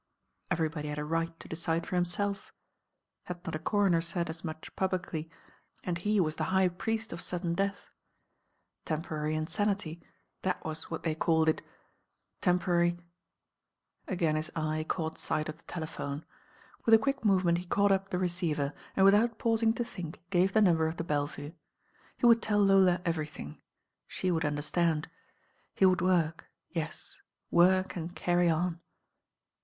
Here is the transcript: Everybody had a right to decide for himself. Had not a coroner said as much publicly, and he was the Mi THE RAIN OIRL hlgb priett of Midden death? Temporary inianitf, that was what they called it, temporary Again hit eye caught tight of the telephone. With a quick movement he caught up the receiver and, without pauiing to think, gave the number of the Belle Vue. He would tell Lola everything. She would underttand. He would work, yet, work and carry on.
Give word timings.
Everybody 0.49 0.87
had 0.87 0.97
a 0.97 1.05
right 1.05 1.39
to 1.39 1.47
decide 1.47 1.85
for 1.85 1.93
himself. 1.93 2.51
Had 3.25 3.45
not 3.45 3.53
a 3.53 3.59
coroner 3.59 4.01
said 4.01 4.31
as 4.31 4.43
much 4.43 4.75
publicly, 4.75 5.29
and 5.83 5.99
he 5.99 6.19
was 6.19 6.37
the 6.37 6.43
Mi 6.45 6.49
THE 6.49 6.55
RAIN 6.55 6.61
OIRL 6.61 6.69
hlgb 6.69 6.77
priett 6.79 7.13
of 7.13 7.23
Midden 7.31 7.53
death? 7.53 7.89
Temporary 8.83 9.35
inianitf, 9.35 10.01
that 10.41 10.65
was 10.65 10.89
what 10.89 11.03
they 11.03 11.13
called 11.13 11.49
it, 11.49 11.61
temporary 12.41 12.97
Again 14.07 14.37
hit 14.37 14.49
eye 14.55 14.83
caught 14.89 15.17
tight 15.17 15.47
of 15.47 15.57
the 15.57 15.63
telephone. 15.65 16.25
With 16.83 16.95
a 16.95 16.97
quick 16.97 17.23
movement 17.23 17.59
he 17.59 17.65
caught 17.65 17.91
up 17.91 18.09
the 18.09 18.17
receiver 18.17 18.73
and, 18.95 19.05
without 19.05 19.37
pauiing 19.37 19.75
to 19.75 19.85
think, 19.85 20.19
gave 20.31 20.53
the 20.53 20.63
number 20.63 20.87
of 20.87 20.97
the 20.97 21.03
Belle 21.03 21.27
Vue. 21.27 21.53
He 22.17 22.25
would 22.25 22.41
tell 22.41 22.57
Lola 22.57 23.03
everything. 23.05 23.61
She 24.07 24.31
would 24.31 24.41
underttand. 24.45 25.05
He 25.75 25.85
would 25.85 26.01
work, 26.01 26.47
yet, 26.71 26.99
work 27.51 27.95
and 27.95 28.15
carry 28.15 28.49
on. 28.49 28.81